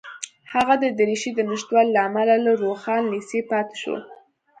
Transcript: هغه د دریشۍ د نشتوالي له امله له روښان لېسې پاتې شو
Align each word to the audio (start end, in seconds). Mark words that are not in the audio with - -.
هغه 0.53 0.75
د 0.83 0.85
دریشۍ 0.99 1.31
د 1.35 1.39
نشتوالي 1.49 1.91
له 1.95 2.01
امله 2.07 2.35
له 2.45 2.51
روښان 2.61 3.03
لېسې 3.13 3.39
پاتې 3.51 3.75
شو 3.81 3.95